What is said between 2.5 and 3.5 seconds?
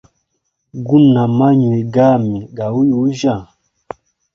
gauyujya?